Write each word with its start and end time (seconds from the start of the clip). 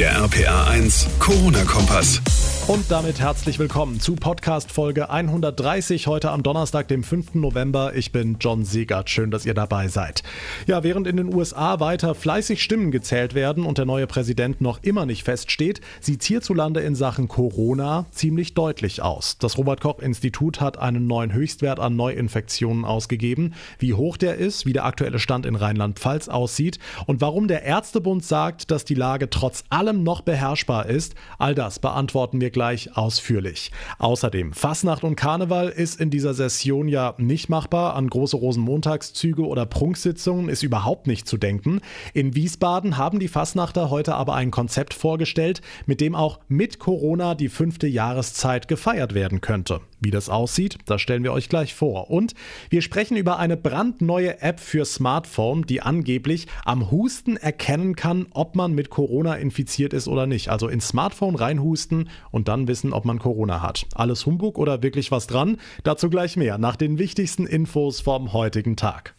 Der 0.00 0.16
RPA 0.16 0.64
1 0.68 1.08
Corona-Kompass. 1.18 2.22
Und 2.70 2.88
damit 2.88 3.18
herzlich 3.18 3.58
willkommen 3.58 3.98
zu 3.98 4.14
Podcast 4.14 4.70
Folge 4.70 5.10
130 5.10 6.06
heute 6.06 6.30
am 6.30 6.44
Donnerstag, 6.44 6.86
dem 6.86 7.02
5. 7.02 7.34
November. 7.34 7.96
Ich 7.96 8.12
bin 8.12 8.36
John 8.38 8.64
Segert. 8.64 9.10
Schön, 9.10 9.32
dass 9.32 9.44
ihr 9.44 9.54
dabei 9.54 9.88
seid. 9.88 10.22
Ja, 10.68 10.84
während 10.84 11.08
in 11.08 11.16
den 11.16 11.34
USA 11.34 11.80
weiter 11.80 12.14
fleißig 12.14 12.62
Stimmen 12.62 12.92
gezählt 12.92 13.34
werden 13.34 13.66
und 13.66 13.78
der 13.78 13.86
neue 13.86 14.06
Präsident 14.06 14.60
noch 14.60 14.84
immer 14.84 15.04
nicht 15.04 15.24
feststeht, 15.24 15.80
sieht 16.00 16.22
hierzulande 16.22 16.78
in 16.80 16.94
Sachen 16.94 17.26
Corona 17.26 18.06
ziemlich 18.12 18.54
deutlich 18.54 19.02
aus. 19.02 19.36
Das 19.38 19.58
Robert 19.58 19.80
Koch 19.80 19.98
Institut 19.98 20.60
hat 20.60 20.78
einen 20.78 21.08
neuen 21.08 21.32
Höchstwert 21.32 21.80
an 21.80 21.96
Neuinfektionen 21.96 22.84
ausgegeben. 22.84 23.54
Wie 23.80 23.94
hoch 23.94 24.16
der 24.16 24.36
ist, 24.36 24.64
wie 24.64 24.74
der 24.74 24.84
aktuelle 24.84 25.18
Stand 25.18 25.44
in 25.44 25.56
Rheinland-Pfalz 25.56 26.28
aussieht 26.28 26.78
und 27.06 27.20
warum 27.20 27.48
der 27.48 27.64
Ärztebund 27.64 28.24
sagt, 28.24 28.70
dass 28.70 28.84
die 28.84 28.94
Lage 28.94 29.28
trotz 29.28 29.64
allem 29.90 30.02
noch 30.04 30.20
beherrschbar 30.20 30.86
ist, 30.86 31.14
all 31.38 31.54
das 31.54 31.80
beantworten 31.80 32.40
wir 32.40 32.50
gleich 32.50 32.96
ausführlich. 32.96 33.72
Außerdem, 33.98 34.52
Fasnacht 34.52 35.02
und 35.02 35.16
Karneval 35.16 35.68
ist 35.68 36.00
in 36.00 36.10
dieser 36.10 36.32
Session 36.32 36.86
ja 36.86 37.14
nicht 37.18 37.48
machbar. 37.48 37.96
An 37.96 38.08
große 38.08 38.36
Rosenmontagszüge 38.36 39.44
oder 39.44 39.66
Prunksitzungen 39.66 40.48
ist 40.48 40.62
überhaupt 40.62 41.06
nicht 41.06 41.26
zu 41.26 41.36
denken. 41.36 41.80
In 42.14 42.36
Wiesbaden 42.36 42.96
haben 42.96 43.18
die 43.18 43.28
Fasnachter 43.28 43.90
heute 43.90 44.14
aber 44.14 44.34
ein 44.34 44.52
Konzept 44.52 44.94
vorgestellt, 44.94 45.60
mit 45.86 46.00
dem 46.00 46.14
auch 46.14 46.38
mit 46.48 46.78
Corona 46.78 47.34
die 47.34 47.48
fünfte 47.48 47.88
Jahreszeit 47.88 48.68
gefeiert 48.68 49.14
werden 49.14 49.40
könnte. 49.40 49.80
Wie 50.00 50.10
das 50.10 50.28
aussieht, 50.28 50.78
das 50.86 51.02
stellen 51.02 51.24
wir 51.24 51.32
euch 51.32 51.48
gleich 51.48 51.74
vor. 51.74 52.10
Und 52.10 52.34
wir 52.70 52.80
sprechen 52.80 53.16
über 53.16 53.38
eine 53.38 53.56
brandneue 53.56 54.40
App 54.40 54.60
für 54.60 54.84
Smartphone, 54.84 55.66
die 55.66 55.82
angeblich 55.82 56.46
am 56.64 56.90
Husten 56.90 57.36
erkennen 57.36 57.96
kann, 57.96 58.26
ob 58.30 58.56
man 58.56 58.72
mit 58.72 58.88
Corona 58.88 59.34
infiziert 59.34 59.79
ist 59.92 60.08
oder 60.08 60.26
nicht. 60.26 60.48
Also 60.48 60.68
ins 60.68 60.88
Smartphone 60.88 61.34
reinhusten 61.34 62.08
und 62.30 62.48
dann 62.48 62.68
wissen, 62.68 62.92
ob 62.92 63.04
man 63.04 63.18
Corona 63.18 63.62
hat. 63.62 63.86
Alles 63.94 64.26
Humbug 64.26 64.58
oder 64.58 64.82
wirklich 64.82 65.10
was 65.10 65.26
dran? 65.26 65.56
Dazu 65.84 66.10
gleich 66.10 66.36
mehr 66.36 66.58
nach 66.58 66.76
den 66.76 66.98
wichtigsten 66.98 67.46
Infos 67.46 68.00
vom 68.00 68.32
heutigen 68.32 68.76
Tag. 68.76 69.14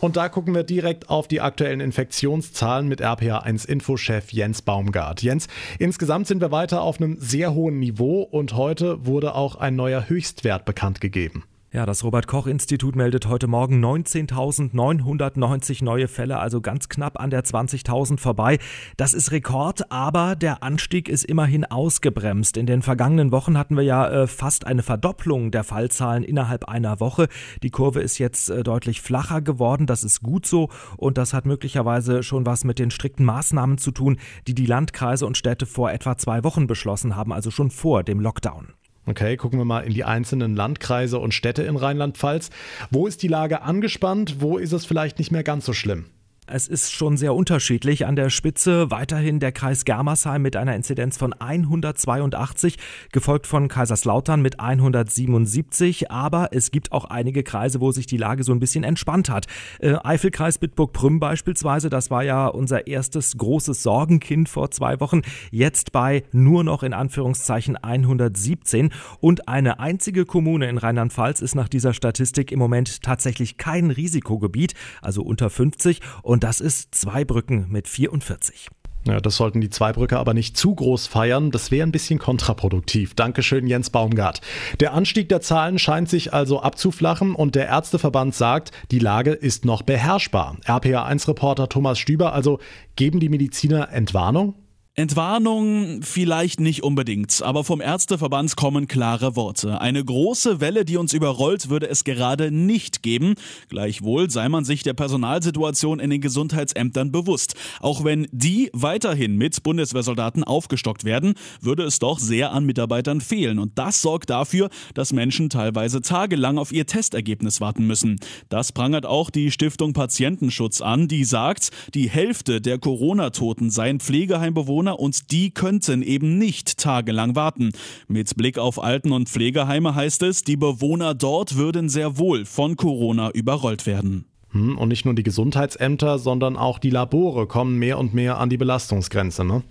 Und 0.00 0.16
da 0.16 0.28
gucken 0.28 0.54
wir 0.54 0.62
direkt 0.62 1.10
auf 1.10 1.26
die 1.26 1.40
aktuellen 1.40 1.80
Infektionszahlen 1.80 2.86
mit 2.86 3.02
RPA1-Infochef 3.02 4.32
Jens 4.32 4.62
Baumgart. 4.62 5.22
Jens, 5.22 5.48
insgesamt 5.78 6.28
sind 6.28 6.40
wir 6.40 6.52
weiter 6.52 6.82
auf 6.82 7.00
einem 7.00 7.16
sehr 7.18 7.52
hohen 7.52 7.80
Niveau 7.80 8.22
und 8.22 8.54
heute 8.54 9.04
wurde 9.06 9.34
auch 9.34 9.56
ein 9.56 9.74
neuer 9.74 10.08
Höchstwert 10.08 10.64
bekannt 10.64 11.00
gegeben. 11.00 11.44
Ja, 11.70 11.84
das 11.84 12.02
Robert 12.02 12.26
Koch 12.26 12.46
Institut 12.46 12.96
meldet 12.96 13.28
heute 13.28 13.46
Morgen 13.46 13.84
19.990 13.84 15.84
neue 15.84 16.08
Fälle, 16.08 16.38
also 16.38 16.62
ganz 16.62 16.88
knapp 16.88 17.20
an 17.20 17.28
der 17.28 17.44
20.000 17.44 18.18
vorbei. 18.18 18.58
Das 18.96 19.12
ist 19.12 19.32
Rekord, 19.32 19.92
aber 19.92 20.34
der 20.34 20.62
Anstieg 20.62 21.10
ist 21.10 21.24
immerhin 21.24 21.66
ausgebremst. 21.66 22.56
In 22.56 22.64
den 22.64 22.80
vergangenen 22.80 23.32
Wochen 23.32 23.58
hatten 23.58 23.76
wir 23.76 23.82
ja 23.82 24.08
äh, 24.08 24.26
fast 24.26 24.66
eine 24.66 24.82
Verdopplung 24.82 25.50
der 25.50 25.62
Fallzahlen 25.62 26.24
innerhalb 26.24 26.64
einer 26.64 27.00
Woche. 27.00 27.28
Die 27.62 27.68
Kurve 27.68 28.00
ist 28.00 28.16
jetzt 28.16 28.48
äh, 28.48 28.62
deutlich 28.62 29.02
flacher 29.02 29.42
geworden. 29.42 29.86
Das 29.86 30.04
ist 30.04 30.22
gut 30.22 30.46
so 30.46 30.70
und 30.96 31.18
das 31.18 31.34
hat 31.34 31.44
möglicherweise 31.44 32.22
schon 32.22 32.46
was 32.46 32.64
mit 32.64 32.78
den 32.78 32.90
strikten 32.90 33.26
Maßnahmen 33.26 33.76
zu 33.76 33.90
tun, 33.90 34.16
die 34.46 34.54
die 34.54 34.64
Landkreise 34.64 35.26
und 35.26 35.36
Städte 35.36 35.66
vor 35.66 35.92
etwa 35.92 36.16
zwei 36.16 36.44
Wochen 36.44 36.66
beschlossen 36.66 37.14
haben, 37.14 37.30
also 37.30 37.50
schon 37.50 37.70
vor 37.70 38.04
dem 38.04 38.20
Lockdown. 38.20 38.68
Okay, 39.08 39.38
gucken 39.38 39.58
wir 39.58 39.64
mal 39.64 39.80
in 39.80 39.94
die 39.94 40.04
einzelnen 40.04 40.54
Landkreise 40.54 41.18
und 41.18 41.32
Städte 41.32 41.62
in 41.62 41.76
Rheinland-Pfalz. 41.76 42.50
Wo 42.90 43.06
ist 43.06 43.22
die 43.22 43.28
Lage 43.28 43.62
angespannt? 43.62 44.36
Wo 44.40 44.58
ist 44.58 44.72
es 44.72 44.84
vielleicht 44.84 45.18
nicht 45.18 45.32
mehr 45.32 45.42
ganz 45.42 45.64
so 45.64 45.72
schlimm? 45.72 46.10
Es 46.50 46.66
ist 46.66 46.92
schon 46.92 47.18
sehr 47.18 47.34
unterschiedlich. 47.34 48.06
An 48.06 48.16
der 48.16 48.30
Spitze 48.30 48.90
weiterhin 48.90 49.38
der 49.38 49.52
Kreis 49.52 49.84
Germersheim 49.84 50.40
mit 50.40 50.56
einer 50.56 50.74
Inzidenz 50.74 51.18
von 51.18 51.34
182, 51.34 52.78
gefolgt 53.12 53.46
von 53.46 53.68
Kaiserslautern 53.68 54.40
mit 54.40 54.58
177. 54.58 56.10
Aber 56.10 56.48
es 56.52 56.70
gibt 56.70 56.92
auch 56.92 57.04
einige 57.04 57.42
Kreise, 57.42 57.82
wo 57.82 57.92
sich 57.92 58.06
die 58.06 58.16
Lage 58.16 58.44
so 58.44 58.52
ein 58.52 58.60
bisschen 58.60 58.82
entspannt 58.82 59.28
hat. 59.28 59.46
Äh, 59.78 59.96
Eifelkreis 60.02 60.56
Bitburg-Prüm 60.56 61.20
beispielsweise, 61.20 61.90
das 61.90 62.10
war 62.10 62.24
ja 62.24 62.46
unser 62.46 62.86
erstes 62.86 63.36
großes 63.36 63.82
Sorgenkind 63.82 64.48
vor 64.48 64.70
zwei 64.70 65.00
Wochen. 65.00 65.20
Jetzt 65.50 65.92
bei 65.92 66.24
nur 66.32 66.64
noch 66.64 66.82
in 66.82 66.94
Anführungszeichen 66.94 67.76
117. 67.76 68.90
Und 69.20 69.48
eine 69.48 69.80
einzige 69.80 70.24
Kommune 70.24 70.66
in 70.70 70.78
Rheinland-Pfalz 70.78 71.42
ist 71.42 71.54
nach 71.54 71.68
dieser 71.68 71.92
Statistik 71.92 72.52
im 72.52 72.58
Moment 72.58 73.02
tatsächlich 73.02 73.58
kein 73.58 73.90
Risikogebiet, 73.90 74.72
also 75.02 75.22
unter 75.22 75.50
50. 75.50 76.00
Und 76.22 76.37
und 76.38 76.44
das 76.44 76.60
ist 76.60 76.94
Zweibrücken 76.94 77.66
mit 77.68 77.88
44. 77.88 78.68
Ja, 79.08 79.18
das 79.20 79.34
sollten 79.34 79.60
die 79.60 79.70
Zweibrücke 79.70 80.20
aber 80.20 80.34
nicht 80.34 80.56
zu 80.56 80.72
groß 80.72 81.08
feiern. 81.08 81.50
Das 81.50 81.72
wäre 81.72 81.84
ein 81.84 81.90
bisschen 81.90 82.20
kontraproduktiv. 82.20 83.14
Dankeschön, 83.14 83.66
Jens 83.66 83.90
Baumgart. 83.90 84.40
Der 84.78 84.94
Anstieg 84.94 85.28
der 85.30 85.40
Zahlen 85.40 85.80
scheint 85.80 86.08
sich 86.08 86.32
also 86.32 86.60
abzuflachen 86.62 87.34
und 87.34 87.56
der 87.56 87.66
Ärzteverband 87.66 88.36
sagt, 88.36 88.70
die 88.92 89.00
Lage 89.00 89.32
ist 89.32 89.64
noch 89.64 89.82
beherrschbar. 89.82 90.58
RPA1-Reporter 90.64 91.68
Thomas 91.68 91.98
Stüber, 91.98 92.34
also 92.34 92.60
geben 92.94 93.18
die 93.18 93.30
Mediziner 93.30 93.90
Entwarnung? 93.90 94.54
Entwarnung 94.98 96.00
vielleicht 96.02 96.58
nicht 96.58 96.82
unbedingt, 96.82 97.40
aber 97.42 97.62
vom 97.62 97.80
Ärzteverband 97.80 98.56
kommen 98.56 98.88
klare 98.88 99.36
Worte. 99.36 99.80
Eine 99.80 100.04
große 100.04 100.60
Welle, 100.60 100.84
die 100.84 100.96
uns 100.96 101.12
überrollt, 101.12 101.70
würde 101.70 101.88
es 101.88 102.02
gerade 102.02 102.50
nicht 102.50 103.04
geben. 103.04 103.36
Gleichwohl 103.68 104.28
sei 104.28 104.48
man 104.48 104.64
sich 104.64 104.82
der 104.82 104.94
Personalsituation 104.94 106.00
in 106.00 106.10
den 106.10 106.20
Gesundheitsämtern 106.20 107.12
bewusst. 107.12 107.54
Auch 107.78 108.02
wenn 108.02 108.26
die 108.32 108.70
weiterhin 108.72 109.36
mit 109.36 109.62
Bundeswehrsoldaten 109.62 110.42
aufgestockt 110.42 111.04
werden, 111.04 111.34
würde 111.60 111.84
es 111.84 112.00
doch 112.00 112.18
sehr 112.18 112.50
an 112.50 112.66
Mitarbeitern 112.66 113.20
fehlen. 113.20 113.60
Und 113.60 113.78
das 113.78 114.02
sorgt 114.02 114.30
dafür, 114.30 114.68
dass 114.94 115.12
Menschen 115.12 115.48
teilweise 115.48 116.02
tagelang 116.02 116.58
auf 116.58 116.72
ihr 116.72 116.86
Testergebnis 116.86 117.60
warten 117.60 117.86
müssen. 117.86 118.18
Das 118.48 118.72
prangert 118.72 119.06
auch 119.06 119.30
die 119.30 119.52
Stiftung 119.52 119.92
Patientenschutz 119.92 120.80
an, 120.80 121.06
die 121.06 121.22
sagt, 121.22 121.70
die 121.94 122.10
Hälfte 122.10 122.60
der 122.60 122.80
Corona-Toten 122.80 123.70
seien 123.70 124.00
Pflegeheimbewohner 124.00 124.87
Bewohner 124.88 124.98
und 124.98 125.30
die 125.30 125.50
könnten 125.50 126.02
eben 126.02 126.38
nicht 126.38 126.78
tagelang 126.78 127.36
warten. 127.36 127.72
Mit 128.08 128.36
Blick 128.36 128.58
auf 128.58 128.82
Alten- 128.82 129.12
und 129.12 129.28
Pflegeheime 129.28 129.94
heißt 129.94 130.22
es, 130.22 130.44
die 130.44 130.56
Bewohner 130.56 131.14
dort 131.14 131.56
würden 131.56 131.88
sehr 131.88 132.18
wohl 132.18 132.44
von 132.44 132.76
Corona 132.76 133.30
überrollt 133.30 133.86
werden. 133.86 134.24
Hm, 134.50 134.78
und 134.78 134.88
nicht 134.88 135.04
nur 135.04 135.14
die 135.14 135.22
Gesundheitsämter, 135.22 136.18
sondern 136.18 136.56
auch 136.56 136.78
die 136.78 136.90
Labore 136.90 137.46
kommen 137.46 137.78
mehr 137.78 137.98
und 137.98 138.14
mehr 138.14 138.38
an 138.38 138.48
die 138.48 138.56
Belastungsgrenze, 138.56 139.44
ne? 139.44 139.62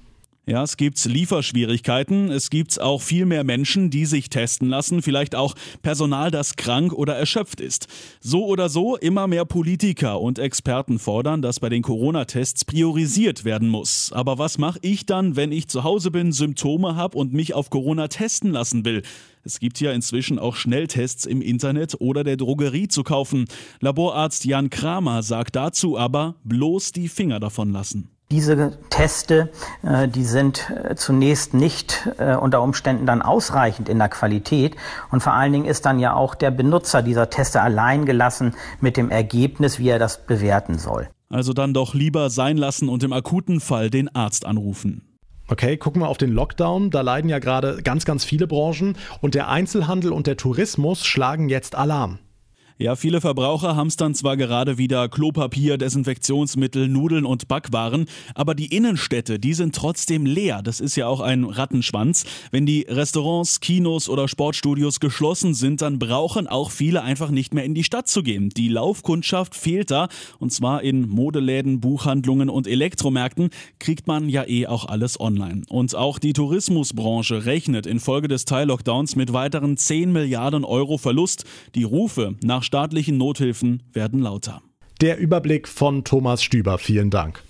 Ja, 0.50 0.64
es 0.64 0.78
gibt 0.78 1.04
Lieferschwierigkeiten, 1.04 2.32
es 2.32 2.50
gibt 2.50 2.80
auch 2.80 3.02
viel 3.02 3.26
mehr 3.26 3.44
Menschen, 3.44 3.90
die 3.90 4.06
sich 4.06 4.30
testen 4.30 4.70
lassen, 4.70 5.02
vielleicht 5.02 5.36
auch 5.36 5.56
Personal, 5.82 6.32
das 6.32 6.56
krank 6.56 6.94
oder 6.94 7.18
erschöpft 7.18 7.60
ist. 7.60 7.88
So 8.22 8.46
oder 8.46 8.70
so, 8.70 8.96
immer 8.96 9.28
mehr 9.28 9.44
Politiker 9.44 10.22
und 10.22 10.40
Experten 10.40 11.00
fordern, 11.00 11.42
dass 11.42 11.60
bei 11.60 11.68
den 11.68 11.82
Corona-Tests 11.82 12.64
priorisiert 12.64 13.44
werden 13.44 13.68
muss. 13.68 14.14
Aber 14.14 14.38
was 14.38 14.58
mache 14.58 14.80
ich 14.84 15.06
dann, 15.06 15.36
wenn 15.36 15.52
ich 15.52 15.68
zu 15.68 15.84
Hause 15.84 16.12
bin, 16.12 16.32
Symptome 16.32 16.96
habe 16.96 17.18
und 17.18 17.34
mich 17.34 17.54
auf 17.54 17.70
Corona 17.70 18.08
testen 18.08 18.52
lassen 18.52 18.86
will? 18.86 19.02
Es 19.44 19.60
gibt 19.60 19.82
ja 19.82 19.92
inzwischen 19.92 20.40
auch 20.40 20.56
Schnelltests 20.56 21.26
im 21.26 21.42
Internet 21.42 22.00
oder 22.00 22.24
der 22.24 22.38
Drogerie 22.38 22.88
zu 22.88 23.04
kaufen. 23.04 23.48
Laborarzt 23.82 24.46
Jan 24.46 24.70
Kramer 24.70 25.24
sagt 25.24 25.58
dazu 25.58 25.98
aber, 25.98 26.36
bloß 26.46 26.94
die 26.94 27.10
Finger 27.10 27.42
davon 27.42 27.74
lassen. 27.74 28.17
Diese 28.30 28.78
Teste, 28.90 29.50
äh, 29.84 30.10
die 30.10 30.26
sind 30.26 30.70
äh, 30.70 30.96
zunächst 30.96 31.54
nicht 31.54 32.10
äh, 32.18 32.36
unter 32.36 32.62
Umständen 32.62 33.06
dann 33.06 33.22
ausreichend 33.22 33.88
in 33.88 34.00
der 34.00 34.10
Qualität 34.10 34.76
und 35.12 35.24
vor 35.24 35.32
allen 35.32 35.54
Dingen 35.54 35.64
ist 35.64 35.86
dann 35.86 35.98
ja 35.98 36.14
auch 36.14 36.36
der 36.36 36.52
Benutzer 36.52 37.02
dieser 37.02 37.30
Teste 37.30 37.62
allein 37.62 38.06
gelassen 38.06 38.54
mit 38.82 38.98
dem 38.98 39.12
Ergebnis, 39.12 39.80
wie 39.80 39.88
er 39.88 40.00
das 40.00 40.26
bewerten 40.26 40.78
soll. 40.78 41.08
Also 41.30 41.54
dann 41.54 41.74
doch 41.74 41.94
lieber 41.94 42.30
sein 42.30 42.58
lassen 42.58 42.90
und 42.90 43.02
im 43.04 43.14
akuten 43.14 43.62
Fall 43.62 43.90
den 43.90 44.14
Arzt 44.14 44.46
anrufen. 44.46 45.04
Okay, 45.48 45.78
gucken 45.78 46.02
wir 46.02 46.10
auf 46.10 46.18
den 46.18 46.32
Lockdown. 46.32 46.90
Da 46.90 47.00
leiden 47.00 47.30
ja 47.30 47.40
gerade 47.40 47.82
ganz, 47.82 48.04
ganz 48.04 48.26
viele 48.26 48.48
Branchen 48.48 48.98
und 49.22 49.36
der 49.36 49.48
Einzelhandel 49.48 50.12
und 50.12 50.28
der 50.28 50.36
Tourismus 50.36 51.06
schlagen 51.06 51.48
jetzt 51.48 51.76
Alarm. 51.76 52.20
Ja, 52.80 52.96
viele 52.96 53.22
Verbraucher 53.22 53.76
hamstern 53.76 54.14
zwar 54.14 54.38
gerade 54.38 54.78
wieder 54.78 55.10
Klopapier, 55.10 55.80
Desinfektionsmittel, 55.80 56.88
Nudeln 56.88 57.26
und 57.26 57.48
Backwaren, 57.48 58.06
aber 58.36 58.54
die 58.54 58.68
Innenstädte, 58.68 59.40
die 59.40 59.56
sind 59.56 59.74
trotzdem 59.74 60.28
leer. 60.28 60.62
Das 60.62 60.80
ist 60.80 60.96
ja 60.96 61.08
auch 61.08 61.20
ein 61.20 61.44
Rattenschwanz. 61.44 62.26
Wenn 62.52 62.68
die 62.68 62.86
Restaurants, 62.88 63.62
Kinos 63.62 64.08
oder 64.08 64.28
Sportstudios 64.28 65.00
geschlossen 65.00 65.56
sind, 65.56 65.82
dann 65.82 65.98
brauchen 65.98 66.46
auch 66.46 66.70
viele 66.70 67.02
einfach 67.02 67.32
nicht 67.32 67.52
mehr 67.52 67.64
in 67.64 67.74
die 67.74 67.84
Stadt 67.84 68.08
zu 68.08 68.22
gehen. 68.22 68.50
Die 68.50 68.70
Laufkundschaft 68.70 69.56
fehlt 69.56 69.90
da 69.90 70.08
und 70.38 70.54
zwar 70.54 70.84
in 70.84 71.10
Modeläden, 71.10 71.80
Buchhandlungen 71.80 72.48
und 72.48 72.68
Elektromärkten 72.68 73.50
kriegt 73.80 74.06
man 74.06 74.30
ja 74.30 74.48
eh 74.48 74.68
auch 74.68 74.86
alles 74.86 75.20
online. 75.20 75.64
Und 75.70 75.96
auch 75.96 76.20
die 76.20 76.34
Tourismusbranche 76.34 77.46
rechnet 77.46 77.88
infolge 77.88 78.28
des 78.28 78.46
Teil-Lockdowns 78.46 79.16
mit 79.16 79.34
weiteren 79.34 79.78
10 79.78 80.12
Milliarden 80.12 80.64
Euro 80.64 81.00
Verlust. 81.00 81.44
Die 81.74 81.84
Rufe 81.84 82.36
nach 82.44 82.67
staatlichen 82.68 83.18
Nothilfen 83.18 83.82
werden 83.94 84.20
lauter. 84.20 84.62
Der 85.00 85.20
Überblick 85.20 85.70
von 85.70 86.04
Thomas 86.04 86.44
Stüber. 86.44 86.78
Vielen 86.78 87.10
Dank. 87.10 87.42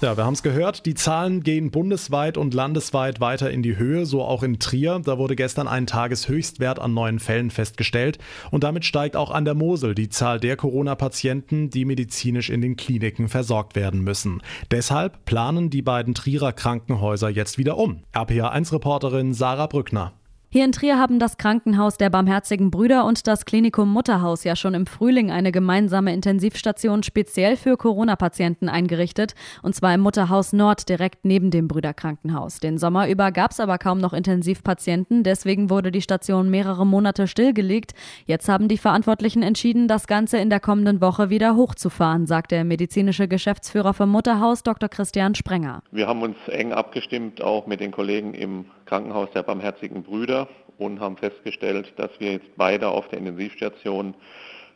Ja, 0.00 0.16
wir 0.16 0.24
haben 0.24 0.34
es 0.34 0.42
gehört, 0.42 0.84
die 0.84 0.94
Zahlen 0.94 1.44
gehen 1.44 1.70
bundesweit 1.70 2.36
und 2.36 2.52
landesweit 2.52 3.20
weiter 3.20 3.52
in 3.52 3.62
die 3.62 3.76
Höhe, 3.76 4.04
so 4.04 4.22
auch 4.22 4.42
in 4.42 4.58
Trier. 4.58 5.00
Da 5.04 5.16
wurde 5.16 5.36
gestern 5.36 5.68
ein 5.68 5.86
Tageshöchstwert 5.86 6.80
an 6.80 6.92
neuen 6.92 7.20
Fällen 7.20 7.50
festgestellt 7.50 8.18
und 8.50 8.64
damit 8.64 8.84
steigt 8.84 9.14
auch 9.14 9.30
an 9.30 9.44
der 9.44 9.54
Mosel 9.54 9.94
die 9.94 10.08
Zahl 10.08 10.40
der 10.40 10.56
Corona-Patienten, 10.56 11.70
die 11.70 11.84
medizinisch 11.84 12.50
in 12.50 12.62
den 12.62 12.74
Kliniken 12.74 13.28
versorgt 13.28 13.76
werden 13.76 14.00
müssen. 14.00 14.42
Deshalb 14.72 15.24
planen 15.24 15.70
die 15.70 15.82
beiden 15.82 16.14
Trierer 16.14 16.52
Krankenhäuser 16.52 17.28
jetzt 17.28 17.58
wieder 17.58 17.76
um. 17.76 18.02
RPA1-Reporterin 18.12 19.34
Sarah 19.34 19.68
Brückner. 19.68 20.14
Hier 20.52 20.64
in 20.64 20.72
Trier 20.72 20.98
haben 20.98 21.20
das 21.20 21.36
Krankenhaus 21.36 21.96
der 21.96 22.10
Barmherzigen 22.10 22.72
Brüder 22.72 23.04
und 23.04 23.28
das 23.28 23.44
Klinikum 23.44 23.92
Mutterhaus 23.92 24.42
ja 24.42 24.56
schon 24.56 24.74
im 24.74 24.84
Frühling 24.84 25.30
eine 25.30 25.52
gemeinsame 25.52 26.12
Intensivstation 26.12 27.04
speziell 27.04 27.56
für 27.56 27.76
Corona-Patienten 27.76 28.68
eingerichtet, 28.68 29.36
und 29.62 29.76
zwar 29.76 29.94
im 29.94 30.00
Mutterhaus 30.00 30.52
Nord 30.52 30.88
direkt 30.88 31.24
neben 31.24 31.52
dem 31.52 31.68
Brüderkrankenhaus. 31.68 32.58
Den 32.58 32.78
Sommer 32.78 33.08
über 33.08 33.30
gab 33.30 33.52
es 33.52 33.60
aber 33.60 33.78
kaum 33.78 33.98
noch 33.98 34.12
Intensivpatienten, 34.12 35.22
deswegen 35.22 35.70
wurde 35.70 35.92
die 35.92 36.02
Station 36.02 36.50
mehrere 36.50 36.84
Monate 36.84 37.28
stillgelegt. 37.28 37.92
Jetzt 38.26 38.48
haben 38.48 38.66
die 38.66 38.78
Verantwortlichen 38.78 39.44
entschieden, 39.44 39.86
das 39.86 40.08
Ganze 40.08 40.38
in 40.38 40.50
der 40.50 40.58
kommenden 40.58 41.00
Woche 41.00 41.30
wieder 41.30 41.54
hochzufahren, 41.54 42.26
sagt 42.26 42.50
der 42.50 42.64
medizinische 42.64 43.28
Geschäftsführer 43.28 43.94
vom 43.94 44.10
Mutterhaus 44.10 44.64
Dr. 44.64 44.88
Christian 44.88 45.36
Sprenger. 45.36 45.84
Wir 45.92 46.08
haben 46.08 46.22
uns 46.22 46.38
eng 46.48 46.72
abgestimmt, 46.72 47.40
auch 47.40 47.68
mit 47.68 47.78
den 47.78 47.92
Kollegen 47.92 48.34
im 48.34 48.64
Krankenhaus 48.90 49.30
der 49.30 49.44
Barmherzigen 49.44 50.02
Brüder 50.02 50.48
und 50.76 50.98
haben 50.98 51.16
festgestellt, 51.16 51.92
dass 51.94 52.10
wir 52.18 52.32
jetzt 52.32 52.56
beide 52.56 52.88
auf 52.88 53.06
der 53.06 53.20
Intensivstation 53.20 54.16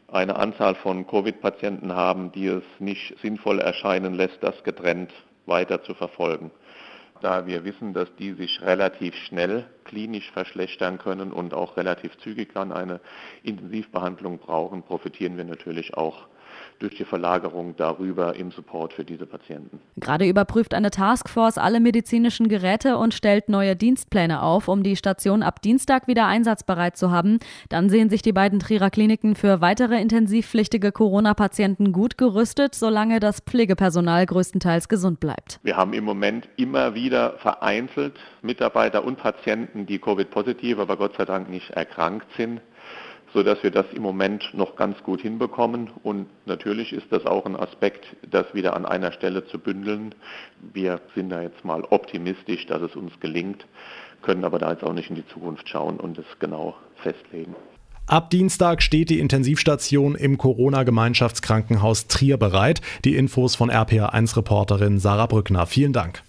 eine 0.07 0.37
Anzahl 0.37 0.77
von 0.77 1.05
Covid-Patienten 1.05 1.93
haben, 1.93 2.31
die 2.31 2.47
es 2.47 2.63
nicht 2.79 3.19
sinnvoll 3.23 3.59
erscheinen 3.59 4.15
lässt, 4.15 4.41
das 4.41 4.63
getrennt 4.63 5.13
weiter 5.47 5.83
zu 5.83 5.95
verfolgen. 5.95 6.53
Da 7.23 7.49
wir 7.49 7.65
wissen, 7.65 7.93
dass 7.93 8.15
die 8.15 8.35
sich 8.35 8.63
relativ 8.63 9.17
schnell 9.17 9.67
klinisch 9.83 10.31
verschlechtern 10.31 10.99
können 10.99 11.33
und 11.33 11.53
auch 11.53 11.77
relativ 11.77 12.17
zügig 12.19 12.55
dann 12.55 12.71
eine 12.71 13.01
Intensivbehandlung 13.43 14.39
brauchen, 14.39 14.85
profitieren 14.85 15.37
wir 15.37 15.45
natürlich 15.45 15.97
auch 15.97 16.29
durch 16.79 16.97
die 16.97 17.05
Verlagerung 17.05 17.75
darüber 17.77 18.37
im 18.37 18.51
Support 18.51 18.93
für 18.93 19.05
diese 19.05 19.27
Patienten. 19.27 19.81
Gerade 19.97 20.27
überprüft 20.27 20.75
eine 20.75 20.91
Taskforce 20.91 21.59
alle 21.59 21.81
medizinischen 21.81 22.49
Geräte 22.49 22.99
und 22.99 23.15
stellt 23.15 23.49
neue 23.49 23.77
Dienstpläne 23.77 24.43
auf, 24.43 24.69
um 24.69 24.83
die 24.83 24.97
Station 24.97 25.43
ab 25.43 25.63
Dienstag 25.63 26.07
wieder 26.09 26.27
einsatzbereit 26.27 26.97
zu 26.97 27.11
haben. 27.11 27.39
Dann 27.69 27.89
sehen 27.89 28.11
sich 28.11 28.23
die 28.23 28.33
beiden 28.33 28.59
Trierer 28.59 28.91
Kliniken 28.91 29.35
für 29.35 29.61
weitere 29.61 30.01
intensivpflichtige 30.01 30.93
Corona-Patienten 30.93 31.93
gut 31.93 32.19
gerüstet, 32.19 32.75
solange 32.75 33.21
das 33.21 33.41
Pflegepersonal 33.41 34.27
größtenteils 34.27 34.89
gesund 34.89 35.21
bleibt. 35.21 35.61
Wir 35.63 35.77
haben 35.77 35.93
im 35.93 36.05
Moment 36.05 36.49
immer 36.57 36.95
wieder 36.95 37.39
vereinzelt 37.39 38.19
Mitarbeiter 38.43 39.05
und 39.05 39.19
Patienten, 39.19 39.87
die 39.87 39.99
Covid-positiv, 39.99 40.79
aber 40.79 40.97
Gott 40.97 41.17
sei 41.17 41.25
Dank 41.25 41.49
nicht 41.49 41.71
erkrankt 41.71 42.27
sind 42.37 42.61
sodass 43.35 43.63
wir 43.63 43.73
das 43.73 43.87
im 43.93 44.03
Moment 44.03 44.55
noch 44.55 44.77
ganz 44.77 45.03
gut 45.03 45.21
hinbekommen. 45.21 45.91
Und 46.03 46.27
natürlich 46.47 46.93
ist 46.93 47.07
das 47.11 47.27
auch 47.27 47.45
ein 47.45 47.57
Aspekt, 47.57 48.05
das 48.31 48.47
wieder 48.55 48.75
an 48.75 48.87
einer 48.87 49.13
Stelle 49.13 49.45
zu 49.47 49.59
bündeln. 49.59 50.15
Wir 50.73 51.01
sind 51.15 51.31
da 51.31 51.43
jetzt 51.43 51.65
mal 51.65 51.83
optimistisch, 51.83 52.65
dass 52.67 52.81
es 52.81 52.95
uns 52.97 53.13
gelingt, 53.21 53.67
können 54.23 54.45
aber 54.45 54.59
da 54.59 54.71
jetzt 54.71 54.85
auch 54.85 54.95
nicht 54.95 55.11
in 55.11 55.17
die 55.17 55.27
Zukunft 55.27 55.69
schauen 55.69 55.99
und 55.99 56.17
es 56.17 56.25
genau 56.39 56.77
festlegen. 57.03 57.55
Ab 58.07 58.31
Dienstag 58.31 58.83
steht 58.83 59.11
die 59.11 59.19
Intensivstation 59.19 60.15
im 60.15 60.39
Corona-Gemeinschaftskrankenhaus 60.39 62.07
Trier 62.07 62.37
bereit. 62.37 62.83
Die 63.05 63.17
Infos 63.17 63.57
von 63.57 63.71
RPA1-Reporterin 63.71 64.99
Sarah 64.99 65.27
Brückner. 65.27 65.67
Vielen 65.67 65.95
Dank. 65.95 66.23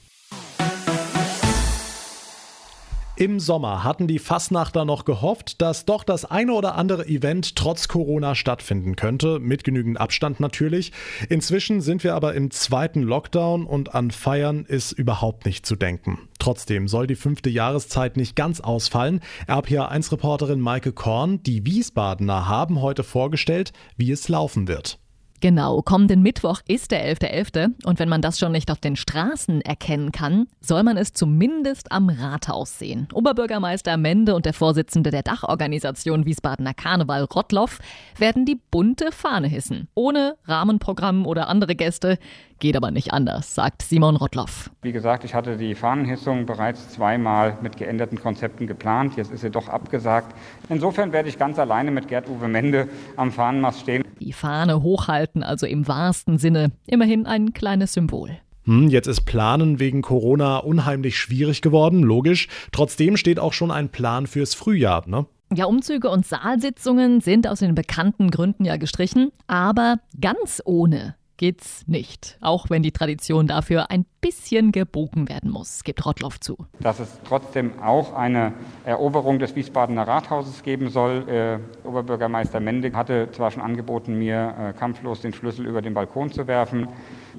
Im 3.18 3.40
Sommer 3.40 3.86
hatten 3.86 4.08
die 4.08 4.20
Fassnachter 4.20 4.84
noch 4.84 5.06
gehofft, 5.06 5.62
dass 5.62 5.86
doch 5.86 6.04
das 6.04 6.26
eine 6.26 6.52
oder 6.52 6.76
andere 6.76 7.08
Event 7.08 7.56
trotz 7.56 7.88
Corona 7.88 8.36
stattfinden 8.36 8.98
könnte, 8.98 9.40
mit 9.40 9.64
genügend 9.64 10.02
Abstand 10.02 10.42
natürlich. 10.42 10.92
Inzwischen 11.30 11.80
sind 11.80 12.04
wir 12.04 12.14
aber 12.14 12.34
im 12.34 12.52
zweiten 12.52 13.02
Lockdown 13.02 13.66
und 13.66 13.96
an 13.96 14.12
Feiern 14.12 14.66
ist 14.66 14.92
überhaupt 14.92 15.46
nicht 15.46 15.66
zu 15.66 15.78
denken. 15.78 16.28
Trotzdem 16.40 16.90
soll 16.90 17.08
die 17.08 17.16
fünfte 17.16 17.50
Jahreszeit 17.50 18.18
nicht 18.18 18.36
ganz 18.36 18.60
ausfallen. 18.60 19.22
RPA1-Reporterin 19.48 20.60
Maike 20.60 20.92
Korn, 20.92 21.42
die 21.42 21.66
Wiesbadener 21.66 22.50
haben 22.50 22.82
heute 22.82 23.06
vorgestellt, 23.06 23.72
wie 23.96 24.12
es 24.12 24.28
laufen 24.28 24.68
wird. 24.68 25.00
Genau, 25.42 25.82
kommenden 25.82 26.22
Mittwoch 26.22 26.62
ist 26.68 26.92
der 26.92 27.06
11.11. 27.06 27.26
.11. 27.26 27.86
und 27.86 28.00
wenn 28.00 28.08
man 28.08 28.22
das 28.22 28.40
schon 28.40 28.54
nicht 28.54 28.72
auf 28.72 28.80
den 28.80 28.96
Straßen 28.96 29.62
erkennen 29.62 30.12
kann, 30.12 30.48
soll 30.62 30.82
man 30.84 30.96
es 30.96 31.14
zumindest 31.14 31.92
am 31.92 32.10
Rathaus 32.10 32.80
sehen. 32.80 33.08
Oberbürgermeister 33.14 33.98
Mende 33.98 34.34
und 34.34 34.46
der 34.46 34.54
Vorsitzende 34.54 35.12
der 35.12 35.24
Dachorganisation 35.24 36.26
Wiesbadener 36.26 36.74
Karneval 36.74 37.26
Rottloff 37.26 37.80
werden 38.18 38.46
die 38.46 38.60
bunte 38.72 39.12
Fahne 39.12 39.48
hissen. 39.48 39.90
Ohne 39.94 40.38
Rahmenprogramm 40.46 41.26
oder 41.28 41.50
andere 41.50 41.76
Gäste. 41.76 42.18
Geht 42.60 42.78
aber 42.78 42.90
nicht 42.90 43.12
anders, 43.12 43.54
sagt 43.54 43.82
Simon 43.82 44.16
Rottloff. 44.16 44.72
Wie 44.82 44.94
gesagt, 44.94 45.26
ich 45.26 45.34
hatte 45.34 45.58
die 45.58 45.76
Fahnenhissung 45.76 46.46
bereits 46.46 46.90
zweimal 46.92 47.58
mit 47.62 47.76
geänderten 47.76 48.18
Konzepten 48.18 48.66
geplant. 48.66 49.18
Jetzt 49.18 49.32
ist 49.32 49.42
sie 49.42 49.52
doch 49.52 49.68
abgesagt. 49.68 50.34
Insofern 50.70 51.12
werde 51.12 51.28
ich 51.28 51.38
ganz 51.38 51.60
alleine 51.60 51.92
mit 51.92 52.08
Gerd-Uwe 52.08 52.48
Mende 52.48 52.88
am 53.18 53.34
Fahnenmast 53.34 53.82
stehen. 53.82 54.05
Die 54.26 54.34
Fahne 54.34 54.82
hochhalten, 54.82 55.44
also 55.44 55.68
im 55.68 55.88
wahrsten 55.88 56.40
Sinne. 56.40 56.72
Immerhin 56.88 57.28
ein 57.28 57.54
kleines 57.54 57.94
Symbol. 57.94 58.32
Hm, 58.64 58.90
jetzt 58.90 59.06
ist 59.06 59.22
Planen 59.22 59.80
wegen 59.80 60.02
Corona 60.02 60.58
unheimlich 60.58 61.20
schwierig 61.20 61.62
geworden, 61.62 62.02
logisch. 62.02 62.48
Trotzdem 62.72 63.18
steht 63.18 63.40
auch 63.40 63.54
schon 63.54 63.70
ein 63.70 63.90
Plan 63.90 64.26
fürs 64.26 64.56
Frühjahr, 64.56 65.08
ne? 65.08 65.28
Ja, 65.54 65.66
Umzüge 65.66 66.10
und 66.10 66.26
Saalsitzungen 66.26 67.22
sind 67.22 67.48
aus 67.48 67.60
den 67.60 67.76
bekannten 67.76 68.32
Gründen 68.32 68.66
ja 68.66 68.78
gestrichen, 68.78 69.32
aber 69.46 70.00
ganz 70.20 70.60
ohne 70.66 71.14
geht's 71.38 71.88
nicht. 71.88 72.38
Auch 72.42 72.70
wenn 72.70 72.84
die 72.84 72.92
Tradition 72.92 73.48
dafür 73.48 73.92
ein 73.92 74.06
bisschen 74.22 74.72
gebogen 74.72 75.30
werden 75.30 75.52
muss, 75.52 75.84
gibt 75.84 76.06
Rottloff 76.06 76.40
zu. 76.40 76.58
Dass 76.80 77.00
es 77.00 77.20
trotzdem 77.28 77.80
auch 77.82 78.14
eine 78.14 78.54
Eroberung 78.86 79.40
des 79.40 79.56
Wiesbadener 79.56 80.08
Rathauses 80.08 80.64
geben 80.64 80.90
soll. 80.90 81.28
Äh, 81.28 81.88
Oberbürgermeister 81.88 82.60
Mendig 82.60 82.96
hatte 82.96 83.30
zwar 83.32 83.52
schon 83.52 83.62
angeboten, 83.62 84.18
mir 84.18 84.56
äh, 84.58 84.74
kampflos 84.78 85.22
den 85.22 85.34
Schlüssel 85.34 85.66
über 85.66 85.82
den 85.82 85.94
Balkon 85.94 86.32
zu 86.32 86.48
werfen. 86.48 86.88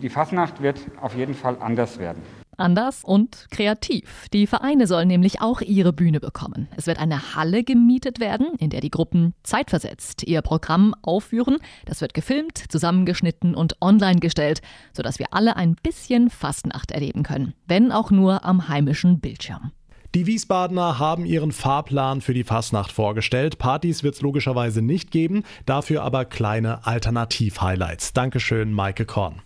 Die 0.00 0.08
Fasnacht 0.08 0.62
wird 0.62 0.80
auf 1.00 1.16
jeden 1.16 1.34
Fall 1.34 1.56
anders 1.60 1.98
werden. 1.98 2.22
Anders 2.56 3.04
und 3.04 3.46
kreativ. 3.50 4.26
Die 4.32 4.46
Vereine 4.46 4.86
sollen 4.86 5.08
nämlich 5.08 5.40
auch 5.40 5.60
ihre 5.60 5.92
Bühne 5.92 6.20
bekommen. 6.20 6.68
Es 6.76 6.86
wird 6.86 6.98
eine 6.98 7.34
Halle 7.34 7.64
gemietet 7.64 8.20
werden, 8.20 8.54
in 8.58 8.70
der 8.70 8.80
die 8.80 8.90
Gruppen 8.90 9.34
zeitversetzt 9.42 10.22
ihr 10.24 10.42
Programm 10.42 10.94
aufführen. 11.02 11.58
Das 11.84 12.00
wird 12.00 12.14
gefilmt, 12.14 12.58
zusammengeschnitten 12.68 13.54
und 13.54 13.76
online 13.80 14.20
gestellt, 14.20 14.62
sodass 14.92 15.18
wir 15.18 15.32
alle 15.32 15.56
ein 15.56 15.76
bisschen 15.82 16.30
Fastnacht 16.30 16.90
erleben 16.90 17.22
können, 17.22 17.54
wenn 17.66 17.92
auch 17.92 18.10
nur 18.10 18.44
am 18.44 18.68
heimischen 18.68 19.20
Bildschirm. 19.20 19.72
Die 20.14 20.26
Wiesbadener 20.26 20.98
haben 20.98 21.26
ihren 21.26 21.52
Fahrplan 21.52 22.22
für 22.22 22.32
die 22.32 22.44
Fastnacht 22.44 22.90
vorgestellt. 22.90 23.58
Partys 23.58 24.02
wird 24.02 24.14
es 24.14 24.22
logischerweise 24.22 24.80
nicht 24.80 25.10
geben, 25.10 25.42
dafür 25.66 26.02
aber 26.02 26.24
kleine 26.24 26.86
Alternativ-Highlights. 26.86 28.14
Dankeschön, 28.14 28.72
Maike 28.72 29.04
Korn. 29.04 29.42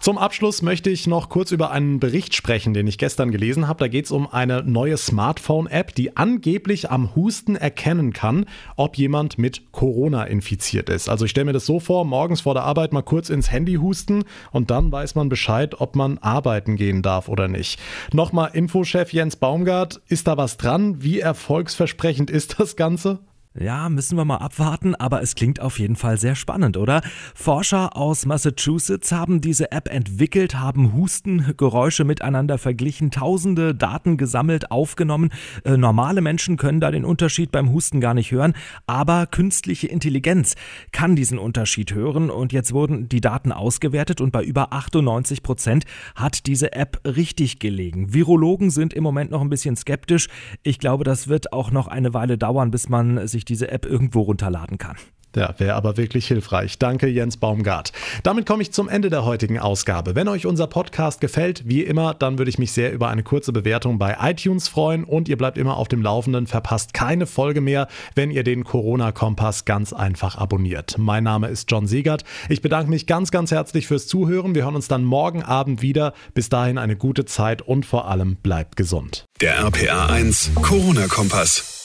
Zum 0.00 0.16
Abschluss 0.16 0.62
möchte 0.62 0.88
ich 0.88 1.06
noch 1.06 1.28
kurz 1.28 1.52
über 1.52 1.70
einen 1.72 2.00
Bericht 2.00 2.34
sprechen, 2.34 2.72
den 2.72 2.86
ich 2.86 2.96
gestern 2.96 3.30
gelesen 3.30 3.68
habe. 3.68 3.80
Da 3.80 3.88
geht 3.88 4.06
es 4.06 4.10
um 4.10 4.26
eine 4.32 4.62
neue 4.62 4.96
Smartphone-App, 4.96 5.94
die 5.94 6.16
angeblich 6.16 6.90
am 6.90 7.14
Husten 7.14 7.54
erkennen 7.54 8.14
kann, 8.14 8.46
ob 8.76 8.96
jemand 8.96 9.36
mit 9.36 9.72
Corona 9.72 10.24
infiziert 10.24 10.88
ist. 10.88 11.10
Also 11.10 11.26
ich 11.26 11.32
stelle 11.32 11.44
mir 11.44 11.52
das 11.52 11.66
so 11.66 11.80
vor, 11.80 12.06
morgens 12.06 12.40
vor 12.40 12.54
der 12.54 12.62
Arbeit 12.62 12.94
mal 12.94 13.02
kurz 13.02 13.28
ins 13.28 13.52
Handy 13.52 13.74
husten 13.74 14.24
und 14.52 14.70
dann 14.70 14.90
weiß 14.90 15.16
man 15.16 15.28
Bescheid, 15.28 15.78
ob 15.82 15.96
man 15.96 16.16
arbeiten 16.16 16.76
gehen 16.76 17.02
darf 17.02 17.28
oder 17.28 17.46
nicht. 17.46 17.78
Nochmal 18.14 18.52
Infochef 18.54 19.12
Jens 19.12 19.36
Baumgart, 19.36 20.00
ist 20.08 20.26
da 20.26 20.38
was 20.38 20.56
dran? 20.56 21.02
Wie 21.02 21.20
erfolgsversprechend 21.20 22.30
ist 22.30 22.58
das 22.58 22.74
Ganze? 22.74 23.18
Ja, 23.58 23.88
müssen 23.88 24.16
wir 24.16 24.24
mal 24.24 24.36
abwarten, 24.36 24.94
aber 24.94 25.22
es 25.22 25.34
klingt 25.34 25.58
auf 25.58 25.80
jeden 25.80 25.96
Fall 25.96 26.20
sehr 26.20 26.36
spannend, 26.36 26.76
oder? 26.76 27.02
Forscher 27.34 27.96
aus 27.96 28.24
Massachusetts 28.24 29.10
haben 29.10 29.40
diese 29.40 29.72
App 29.72 29.92
entwickelt, 29.92 30.54
haben 30.54 30.92
Hustengeräusche 30.92 32.04
miteinander 32.04 32.58
verglichen, 32.58 33.10
tausende 33.10 33.74
Daten 33.74 34.18
gesammelt, 34.18 34.70
aufgenommen. 34.70 35.30
Äh, 35.64 35.76
normale 35.76 36.20
Menschen 36.20 36.58
können 36.58 36.78
da 36.78 36.92
den 36.92 37.04
Unterschied 37.04 37.50
beim 37.50 37.72
Husten 37.72 38.00
gar 38.00 38.14
nicht 38.14 38.30
hören, 38.30 38.54
aber 38.86 39.26
künstliche 39.26 39.88
Intelligenz 39.88 40.54
kann 40.92 41.16
diesen 41.16 41.36
Unterschied 41.40 41.92
hören 41.92 42.30
und 42.30 42.52
jetzt 42.52 42.72
wurden 42.72 43.08
die 43.08 43.20
Daten 43.20 43.50
ausgewertet 43.50 44.20
und 44.20 44.30
bei 44.30 44.44
über 44.44 44.72
98 44.72 45.42
Prozent 45.42 45.86
hat 46.14 46.46
diese 46.46 46.72
App 46.72 47.00
richtig 47.04 47.58
gelegen. 47.58 48.14
Virologen 48.14 48.70
sind 48.70 48.94
im 48.94 49.02
Moment 49.02 49.32
noch 49.32 49.40
ein 49.40 49.50
bisschen 49.50 49.74
skeptisch. 49.74 50.28
Ich 50.62 50.78
glaube, 50.78 51.02
das 51.02 51.26
wird 51.26 51.52
auch 51.52 51.72
noch 51.72 51.88
eine 51.88 52.14
Weile 52.14 52.38
dauern, 52.38 52.70
bis 52.70 52.88
man 52.88 53.26
sich 53.26 53.39
sich 53.40 53.44
diese 53.46 53.70
App 53.70 53.86
irgendwo 53.86 54.20
runterladen 54.22 54.78
kann. 54.78 54.96
Ja, 55.36 55.54
wäre 55.58 55.74
aber 55.74 55.96
wirklich 55.96 56.26
hilfreich. 56.26 56.78
Danke, 56.78 57.06
Jens 57.06 57.36
Baumgart. 57.36 57.92
Damit 58.24 58.46
komme 58.46 58.62
ich 58.62 58.72
zum 58.72 58.88
Ende 58.88 59.10
der 59.10 59.24
heutigen 59.24 59.60
Ausgabe. 59.60 60.16
Wenn 60.16 60.26
euch 60.26 60.44
unser 60.44 60.66
Podcast 60.66 61.20
gefällt, 61.20 61.68
wie 61.68 61.82
immer, 61.82 62.14
dann 62.14 62.38
würde 62.38 62.48
ich 62.48 62.58
mich 62.58 62.72
sehr 62.72 62.92
über 62.92 63.08
eine 63.08 63.22
kurze 63.22 63.52
Bewertung 63.52 63.98
bei 63.98 64.16
iTunes 64.20 64.66
freuen 64.66 65.04
und 65.04 65.28
ihr 65.28 65.36
bleibt 65.38 65.56
immer 65.56 65.76
auf 65.76 65.86
dem 65.86 66.02
Laufenden, 66.02 66.48
verpasst 66.48 66.94
keine 66.94 67.26
Folge 67.26 67.60
mehr, 67.60 67.86
wenn 68.16 68.32
ihr 68.32 68.42
den 68.42 68.64
Corona-Kompass 68.64 69.64
ganz 69.64 69.92
einfach 69.92 70.36
abonniert. 70.36 70.96
Mein 70.98 71.22
Name 71.22 71.46
ist 71.46 71.70
John 71.70 71.86
Siegert. 71.86 72.24
Ich 72.48 72.60
bedanke 72.60 72.90
mich 72.90 73.06
ganz, 73.06 73.30
ganz 73.30 73.52
herzlich 73.52 73.86
fürs 73.86 74.08
Zuhören. 74.08 74.56
Wir 74.56 74.64
hören 74.64 74.74
uns 74.74 74.88
dann 74.88 75.04
morgen 75.04 75.44
Abend 75.44 75.80
wieder. 75.80 76.12
Bis 76.34 76.48
dahin 76.48 76.76
eine 76.76 76.96
gute 76.96 77.24
Zeit 77.24 77.62
und 77.62 77.86
vor 77.86 78.08
allem 78.08 78.34
bleibt 78.34 78.74
gesund. 78.74 79.26
Der 79.40 79.60
RPA 79.60 80.06
1 80.06 80.52
Corona-Kompass. 80.56 81.79